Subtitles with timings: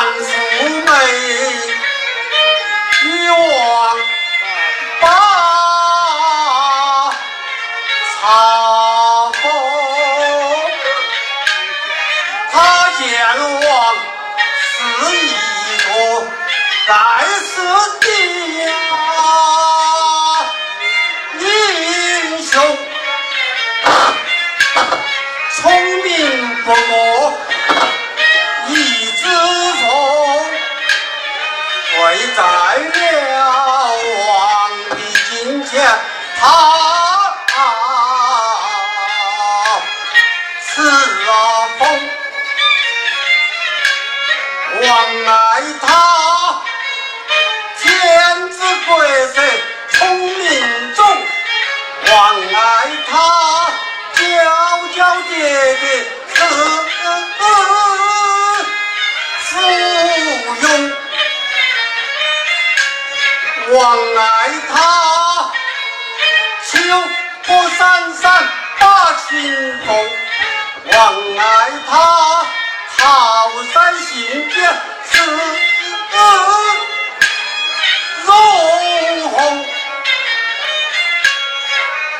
[0.00, 0.32] 杨素
[0.86, 0.90] 梅
[3.04, 3.36] 与王
[4.98, 5.04] 宝
[8.14, 9.30] 钏好
[12.50, 12.56] 好
[12.96, 13.00] 见
[13.60, 13.68] 王
[14.64, 14.72] 是
[15.16, 15.28] 一
[15.84, 15.88] 个
[16.88, 16.92] 该
[17.44, 17.52] 死
[18.00, 18.04] 的
[21.40, 21.44] 英
[22.42, 22.50] 雄
[25.56, 25.60] 聪
[26.02, 26.08] 明
[26.64, 26.88] 不过
[64.20, 65.50] 爱他
[66.66, 66.78] 秋
[67.46, 67.78] 波闪
[68.20, 68.22] 闪
[68.78, 68.84] 把
[69.14, 69.30] 清
[69.86, 69.88] 风，
[70.92, 70.98] 望
[71.38, 71.40] 爱
[71.88, 71.92] 他
[72.98, 73.00] 桃
[73.72, 74.10] 山行
[74.50, 74.54] 间
[75.10, 75.12] 是
[78.26, 78.30] 容
[79.30, 79.34] 红，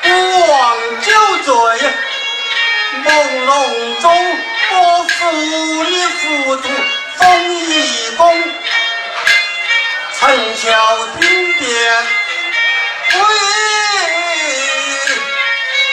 [0.00, 0.06] 不
[0.50, 0.52] 忘
[1.02, 1.06] 酒
[1.44, 1.48] 醉
[3.04, 3.06] 朦
[3.46, 3.48] 胧
[4.00, 4.06] 中，
[4.72, 4.74] 我
[5.04, 5.10] 负
[5.84, 6.64] 你浮屠。
[7.16, 8.24] 风一公，
[10.60, 10.76] 陈桥
[11.18, 11.68] 听遍
[13.10, 13.18] 归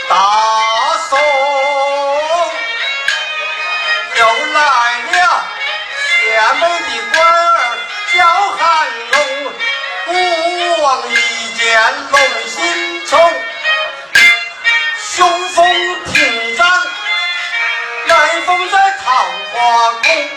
[0.10, 0.14] 大
[1.10, 1.18] 宋，
[4.18, 4.22] 又
[4.54, 4.60] 来
[5.14, 5.16] 了
[5.96, 7.80] 贤美的官儿
[8.14, 8.18] 叫
[8.58, 8.62] 韩
[9.12, 9.16] 龙，
[10.06, 10.12] 孤
[10.82, 11.14] 王一
[11.58, 11.64] 见
[12.12, 12.20] 龙
[12.50, 12.60] 心
[13.08, 13.18] 冲，
[15.02, 15.16] 雄
[15.50, 15.56] 风
[16.08, 16.68] 屏障，
[18.06, 19.06] 南风在桃
[19.54, 20.30] 花宫。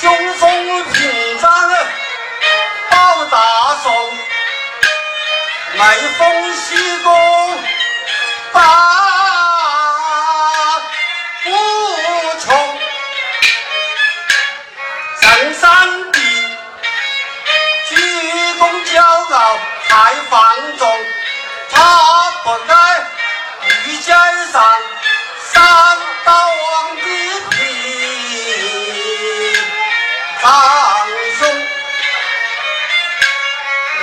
[0.00, 1.50] 雄风屏障
[3.06, 3.38] 保大
[3.84, 3.92] 宋，
[5.76, 7.12] 乃封西宫
[8.52, 8.60] 把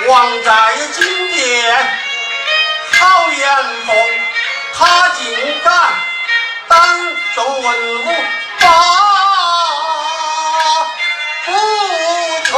[0.06, 1.74] 王在金殿
[2.92, 3.56] 好言
[3.86, 3.96] 风，
[4.74, 5.72] 他竟敢
[6.68, 6.98] 当
[7.34, 8.14] 着文武
[8.60, 8.66] 把
[11.46, 11.52] 不
[12.44, 12.52] 从，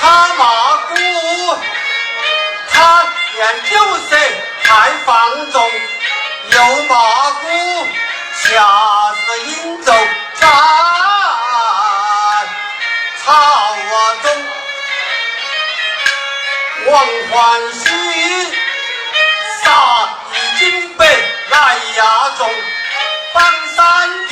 [0.00, 0.94] 他骂姑，
[2.70, 3.04] 他
[3.36, 3.40] 言
[3.70, 3.76] 酒
[4.08, 4.16] 色
[4.62, 5.70] 太放纵，
[6.50, 7.46] 又骂姑
[8.42, 8.46] 下
[9.14, 9.20] 是
[9.50, 9.92] 饮酒
[16.90, 17.84] 王欢喜
[19.62, 19.66] 杀
[20.32, 21.04] 一金杯
[21.50, 22.50] 来压中，
[23.34, 23.44] 榜
[23.76, 24.30] 山的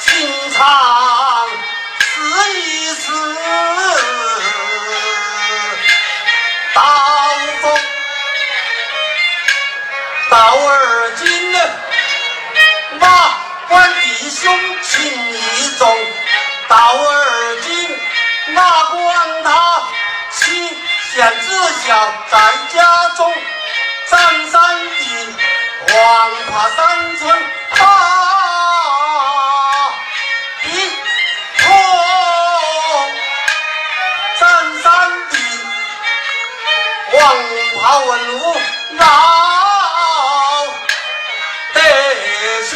[0.00, 0.06] 心
[0.52, 1.48] 肠
[2.00, 2.10] 试
[2.60, 3.06] 一试，
[6.74, 6.82] 刀
[7.62, 7.64] 锋
[10.28, 10.36] 到
[10.66, 11.52] 而今，
[12.98, 13.04] 哪
[13.68, 15.34] 管弟兄情义
[15.78, 15.86] 重，
[16.68, 17.70] 到而今。
[18.52, 19.79] 哪管他
[21.10, 21.46] 妻贤子
[21.84, 21.88] 孝
[22.28, 22.38] 在
[22.72, 23.34] 家中，
[24.08, 24.18] 张
[24.48, 24.94] 三的
[25.92, 27.20] 王怕三寸
[27.70, 27.78] 把
[30.62, 30.66] 一
[31.58, 31.68] 痛，
[34.38, 34.40] 张
[34.78, 35.34] 三的
[37.12, 37.20] 王
[37.80, 38.08] 怕文
[38.38, 38.40] 武
[38.92, 39.02] 老
[41.74, 41.78] 得
[42.70, 42.72] 兄。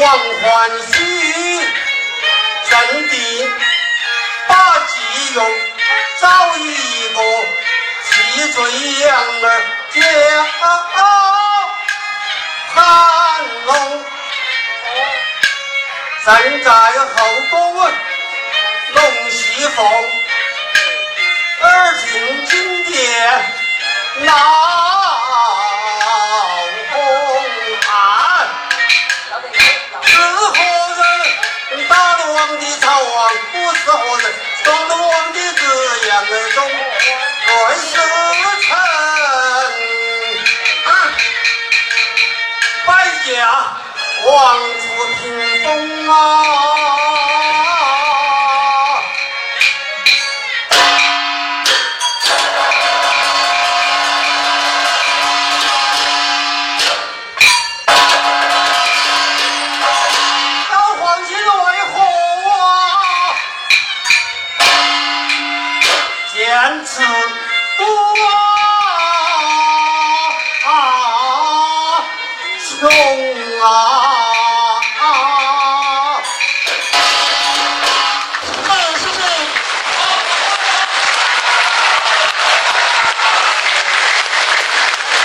[0.00, 0.04] 王
[0.40, 0.92] 欢喜，
[2.70, 2.72] 正
[3.08, 3.18] 定
[8.44, 8.60] 替罪
[9.00, 9.10] 羊
[9.42, 9.46] 儿
[9.90, 10.00] 叫
[12.74, 12.76] 韩
[13.64, 14.04] 龙，
[16.26, 16.28] 正
[16.62, 17.14] 在后
[17.50, 17.54] 宫
[18.92, 19.86] 龙西凤，
[21.62, 22.92] 耳听金殿
[24.20, 24.34] 闹。
[32.36, 33.03] 皇帝朝
[44.34, 45.22] 王府屏
[45.62, 46.12] 风啊！
[70.66, 70.70] 啊，
[72.58, 73.13] 穷啊！